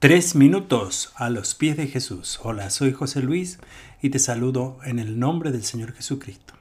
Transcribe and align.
Tres 0.00 0.36
minutos 0.36 1.12
a 1.16 1.28
los 1.28 1.56
pies 1.56 1.76
de 1.76 1.88
Jesús. 1.88 2.38
Hola, 2.44 2.70
soy 2.70 2.92
José 2.92 3.20
Luis 3.20 3.58
y 4.00 4.10
te 4.10 4.20
saludo 4.20 4.78
en 4.84 5.00
el 5.00 5.18
nombre 5.18 5.50
del 5.50 5.64
Señor 5.64 5.92
Jesucristo. 5.92 6.54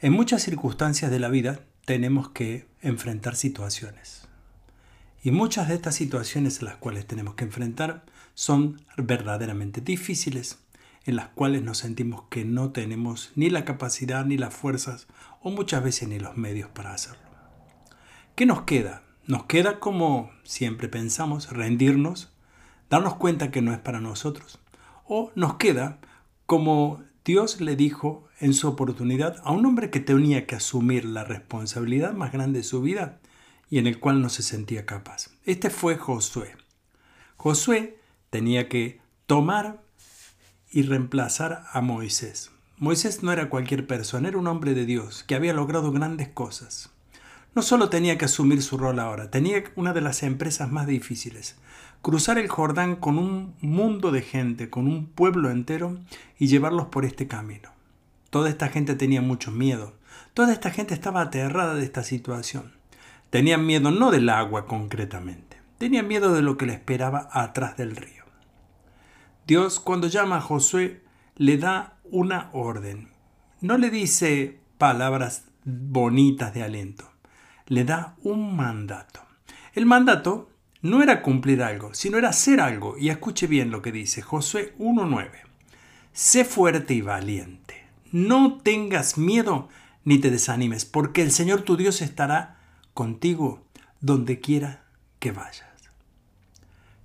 En 0.00 0.14
muchas 0.14 0.42
circunstancias 0.42 1.12
de 1.12 1.20
la 1.20 1.28
vida 1.28 1.60
tenemos 1.84 2.30
que 2.30 2.66
enfrentar 2.82 3.36
situaciones. 3.36 4.26
Y 5.22 5.30
muchas 5.30 5.68
de 5.68 5.76
estas 5.76 5.94
situaciones 5.94 6.58
en 6.58 6.64
las 6.64 6.74
cuales 6.78 7.06
tenemos 7.06 7.36
que 7.36 7.44
enfrentar 7.44 8.04
son 8.34 8.82
verdaderamente 8.96 9.80
difíciles, 9.80 10.58
en 11.04 11.14
las 11.14 11.28
cuales 11.28 11.62
nos 11.62 11.78
sentimos 11.78 12.24
que 12.30 12.44
no 12.44 12.72
tenemos 12.72 13.30
ni 13.36 13.48
la 13.48 13.64
capacidad 13.64 14.24
ni 14.24 14.36
las 14.36 14.52
fuerzas 14.52 15.06
o 15.40 15.52
muchas 15.52 15.84
veces 15.84 16.08
ni 16.08 16.18
los 16.18 16.36
medios 16.36 16.68
para 16.68 16.94
hacerlo. 16.94 17.22
¿Qué 18.34 18.44
nos 18.44 18.62
queda? 18.62 19.04
Nos 19.28 19.44
queda 19.44 19.78
como 19.78 20.30
siempre 20.42 20.88
pensamos, 20.88 21.52
rendirnos, 21.52 22.32
darnos 22.88 23.16
cuenta 23.16 23.50
que 23.50 23.60
no 23.60 23.74
es 23.74 23.78
para 23.78 24.00
nosotros. 24.00 24.58
O 25.04 25.32
nos 25.34 25.56
queda 25.56 25.98
como 26.46 27.02
Dios 27.26 27.60
le 27.60 27.76
dijo 27.76 28.26
en 28.40 28.54
su 28.54 28.68
oportunidad 28.68 29.36
a 29.44 29.50
un 29.52 29.66
hombre 29.66 29.90
que 29.90 30.00
tenía 30.00 30.46
que 30.46 30.54
asumir 30.54 31.04
la 31.04 31.24
responsabilidad 31.24 32.14
más 32.14 32.32
grande 32.32 32.60
de 32.60 32.64
su 32.64 32.80
vida 32.80 33.20
y 33.68 33.76
en 33.76 33.86
el 33.86 34.00
cual 34.00 34.22
no 34.22 34.30
se 34.30 34.42
sentía 34.42 34.86
capaz. 34.86 35.28
Este 35.44 35.68
fue 35.68 35.98
Josué. 35.98 36.56
Josué 37.36 37.98
tenía 38.30 38.70
que 38.70 39.02
tomar 39.26 39.82
y 40.70 40.84
reemplazar 40.84 41.64
a 41.70 41.82
Moisés. 41.82 42.50
Moisés 42.78 43.22
no 43.22 43.30
era 43.30 43.50
cualquier 43.50 43.86
persona, 43.86 44.28
era 44.28 44.38
un 44.38 44.46
hombre 44.46 44.72
de 44.72 44.86
Dios 44.86 45.22
que 45.22 45.34
había 45.34 45.52
logrado 45.52 45.92
grandes 45.92 46.30
cosas 46.30 46.92
no 47.54 47.62
solo 47.62 47.88
tenía 47.88 48.18
que 48.18 48.26
asumir 48.26 48.62
su 48.62 48.78
rol 48.78 48.98
ahora, 48.98 49.30
tenía 49.30 49.64
una 49.74 49.92
de 49.92 50.00
las 50.00 50.22
empresas 50.22 50.70
más 50.70 50.86
difíciles, 50.86 51.56
cruzar 52.02 52.38
el 52.38 52.48
Jordán 52.48 52.96
con 52.96 53.18
un 53.18 53.54
mundo 53.60 54.12
de 54.12 54.22
gente, 54.22 54.70
con 54.70 54.86
un 54.86 55.06
pueblo 55.06 55.50
entero 55.50 55.98
y 56.38 56.46
llevarlos 56.46 56.86
por 56.86 57.04
este 57.04 57.26
camino. 57.26 57.70
Toda 58.30 58.50
esta 58.50 58.68
gente 58.68 58.94
tenía 58.94 59.22
mucho 59.22 59.50
miedo, 59.50 59.94
toda 60.34 60.52
esta 60.52 60.70
gente 60.70 60.94
estaba 60.94 61.22
aterrada 61.22 61.74
de 61.74 61.84
esta 61.84 62.02
situación. 62.02 62.72
Tenían 63.30 63.66
miedo 63.66 63.90
no 63.90 64.10
del 64.10 64.28
agua 64.28 64.66
concretamente, 64.66 65.56
tenían 65.78 66.06
miedo 66.06 66.32
de 66.34 66.42
lo 66.42 66.56
que 66.56 66.66
le 66.66 66.74
esperaba 66.74 67.28
atrás 67.32 67.76
del 67.76 67.96
río. 67.96 68.24
Dios 69.46 69.80
cuando 69.80 70.08
llama 70.08 70.36
a 70.36 70.40
Josué 70.42 71.02
le 71.36 71.56
da 71.56 71.96
una 72.04 72.50
orden, 72.52 73.08
no 73.60 73.78
le 73.78 73.90
dice 73.90 74.60
palabras 74.76 75.44
bonitas 75.64 76.54
de 76.54 76.62
aliento 76.62 77.17
le 77.68 77.84
da 77.84 78.16
un 78.22 78.56
mandato. 78.56 79.20
El 79.74 79.86
mandato 79.86 80.50
no 80.82 81.02
era 81.02 81.22
cumplir 81.22 81.62
algo, 81.62 81.94
sino 81.94 82.18
era 82.18 82.30
hacer 82.30 82.60
algo. 82.60 82.98
Y 82.98 83.10
escuche 83.10 83.46
bien 83.46 83.70
lo 83.70 83.82
que 83.82 83.92
dice 83.92 84.22
Josué 84.22 84.74
1.9. 84.78 85.30
Sé 86.12 86.44
fuerte 86.44 86.94
y 86.94 87.00
valiente. 87.00 87.86
No 88.10 88.58
tengas 88.58 89.18
miedo 89.18 89.68
ni 90.04 90.18
te 90.18 90.30
desanimes, 90.30 90.84
porque 90.84 91.22
el 91.22 91.30
Señor 91.30 91.62
tu 91.62 91.76
Dios 91.76 92.00
estará 92.00 92.56
contigo 92.94 93.62
donde 94.00 94.40
quiera 94.40 94.84
que 95.18 95.32
vayas. 95.32 95.68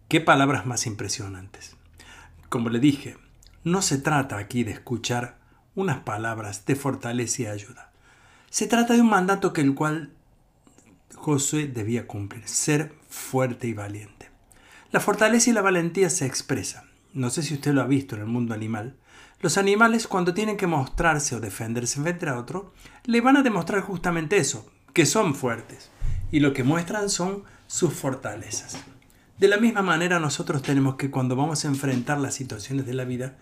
Qué 0.08 0.22
palabras 0.22 0.66
más 0.66 0.86
impresionantes. 0.86 1.76
Como 2.50 2.70
le 2.70 2.80
dije, 2.80 3.18
no 3.64 3.82
se 3.82 3.98
trata 3.98 4.38
aquí 4.38 4.64
de 4.64 4.72
escuchar 4.72 5.40
unas 5.74 6.02
palabras 6.02 6.66
de 6.66 6.76
fortaleza 6.76 7.42
y 7.42 7.46
ayuda. 7.48 7.92
Se 8.52 8.68
trata 8.68 8.94
de 8.94 9.02
un 9.02 9.10
mandato 9.10 9.54
que 9.54 9.62
el 9.62 9.74
cual 9.74 10.12
Josué 11.16 11.68
debía 11.68 12.08
cumplir, 12.08 12.48
ser 12.48 12.94
fuerte 13.10 13.68
y 13.68 13.74
valiente. 13.74 14.30
La 14.92 15.00
fortaleza 15.00 15.50
y 15.50 15.54
la 15.54 15.62
valentía 15.62 16.10
se 16.10 16.26
expresan. 16.26 16.84
No 17.14 17.30
sé 17.30 17.44
si 17.44 17.56
usted 17.56 17.74
lo 17.74 17.82
ha 17.82 17.88
visto 17.88 18.16
en 18.16 18.22
el 18.22 18.28
mundo 18.28 18.54
animal. 18.54 18.96
Los 19.40 19.58
animales 19.58 20.08
cuando 20.08 20.34
tienen 20.34 20.58
que 20.58 20.68
mostrarse 20.68 21.36
o 21.36 21.40
defenderse 21.40 22.02
frente 22.02 22.28
a 22.30 22.38
otro, 22.38 22.74
le 23.06 23.22
van 23.22 23.38
a 23.38 23.44
demostrar 23.44 23.82
justamente 23.82 24.38
eso, 24.38 24.70
que 24.94 25.06
son 25.06 25.36
fuertes. 25.36 25.90
Y 26.32 26.40
lo 26.40 26.54
que 26.54 26.64
muestran 26.64 27.10
son 27.10 27.44
sus 27.68 27.94
fortalezas. 27.94 28.78
De 29.38 29.48
la 29.48 29.58
misma 29.58 29.82
manera 29.82 30.20
nosotros 30.20 30.62
tenemos 30.62 30.96
que 30.96 31.10
cuando 31.10 31.36
vamos 31.36 31.66
a 31.66 31.68
enfrentar 31.68 32.20
las 32.20 32.36
situaciones 32.36 32.86
de 32.86 32.94
la 32.94 33.04
vida, 33.04 33.36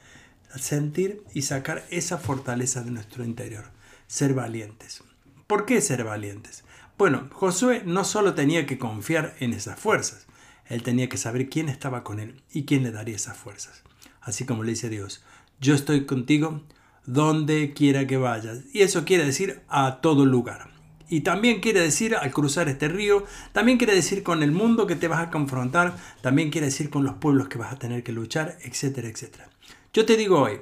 sentir 0.55 1.23
y 1.33 1.43
sacar 1.43 1.85
esa 1.89 2.17
fortaleza 2.17 2.81
de 2.81 2.91
nuestro 2.91 3.23
interior, 3.23 3.65
ser 4.07 4.33
valientes. 4.33 5.03
¿Por 5.47 5.65
qué 5.65 5.81
ser 5.81 6.03
valientes? 6.03 6.63
Bueno, 7.01 7.29
Josué 7.31 7.81
no 7.83 8.03
solo 8.03 8.35
tenía 8.35 8.67
que 8.67 8.77
confiar 8.77 9.33
en 9.39 9.53
esas 9.53 9.79
fuerzas, 9.79 10.27
él 10.67 10.83
tenía 10.83 11.09
que 11.09 11.17
saber 11.17 11.49
quién 11.49 11.67
estaba 11.67 12.03
con 12.03 12.19
él 12.19 12.43
y 12.53 12.65
quién 12.65 12.83
le 12.83 12.91
daría 12.91 13.15
esas 13.15 13.35
fuerzas. 13.35 13.81
Así 14.21 14.45
como 14.45 14.61
le 14.61 14.73
dice 14.73 14.87
Dios, 14.87 15.23
yo 15.59 15.73
estoy 15.73 16.05
contigo 16.05 16.61
donde 17.07 17.73
quiera 17.73 18.05
que 18.05 18.17
vayas. 18.17 18.59
Y 18.71 18.81
eso 18.81 19.03
quiere 19.03 19.25
decir 19.25 19.63
a 19.67 19.99
todo 19.99 20.27
lugar. 20.27 20.69
Y 21.09 21.21
también 21.21 21.59
quiere 21.59 21.79
decir 21.79 22.15
al 22.15 22.31
cruzar 22.31 22.69
este 22.69 22.87
río, 22.87 23.25
también 23.51 23.79
quiere 23.79 23.95
decir 23.95 24.21
con 24.21 24.43
el 24.43 24.51
mundo 24.51 24.85
que 24.85 24.95
te 24.95 25.07
vas 25.07 25.21
a 25.21 25.31
confrontar, 25.31 25.97
también 26.21 26.51
quiere 26.51 26.67
decir 26.67 26.91
con 26.91 27.03
los 27.03 27.15
pueblos 27.15 27.47
que 27.47 27.57
vas 27.57 27.73
a 27.73 27.79
tener 27.79 28.03
que 28.03 28.11
luchar, 28.11 28.59
etcétera, 28.61 29.07
etcétera. 29.07 29.49
Yo 29.91 30.05
te 30.05 30.17
digo 30.17 30.39
hoy, 30.39 30.59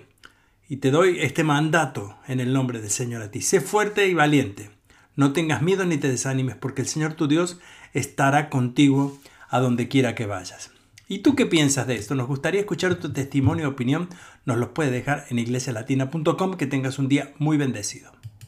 y 0.70 0.78
te 0.78 0.90
doy 0.90 1.20
este 1.20 1.44
mandato 1.44 2.16
en 2.30 2.40
el 2.40 2.54
nombre 2.54 2.80
del 2.80 2.92
Señor 2.92 3.24
a 3.24 3.30
ti, 3.30 3.42
sé 3.42 3.60
fuerte 3.60 4.08
y 4.08 4.14
valiente. 4.14 4.79
No 5.20 5.34
tengas 5.34 5.62
miedo 5.62 5.84
ni 5.84 5.98
te 5.98 6.08
desanimes, 6.08 6.56
porque 6.56 6.82
el 6.82 6.88
Señor 6.88 7.16
tu 7.16 7.28
Dios 7.28 7.60
estará 7.94 8.50
contigo 8.50 9.20
a 9.50 9.60
donde 9.60 9.90
quiera 9.90 10.16
que 10.16 10.26
vayas. 10.26 10.72
¿Y 11.10 11.20
tú 11.20 11.36
qué 11.36 11.46
piensas 11.46 11.88
de 11.88 11.96
esto? 11.96 12.16
Nos 12.16 12.26
gustaría 12.26 12.62
escuchar 12.62 12.96
tu 12.96 13.12
testimonio 13.12 13.66
y 13.66 13.68
opinión. 13.68 14.08
Nos 14.46 14.56
los 14.56 14.70
puedes 14.70 14.94
dejar 14.94 15.26
en 15.30 15.38
iglesialatina.com. 15.40 16.54
Que 16.54 16.68
tengas 16.68 17.00
un 17.00 17.10
día 17.10 17.34
muy 17.38 17.58
bendecido. 17.58 18.14